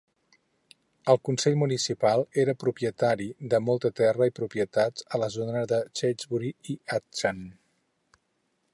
El 1.13 1.19
consell 1.27 1.57
municipal 1.63 2.23
era 2.45 2.55
propietari 2.63 3.29
de 3.53 3.61
molta 3.67 3.93
terra 4.01 4.31
i 4.31 4.35
propietats 4.43 5.07
a 5.19 5.23
la 5.25 5.31
zona 5.37 5.65
de 5.75 5.83
Shrewsbury 5.91 6.55
i 6.75 6.79
Atcham. 6.99 7.49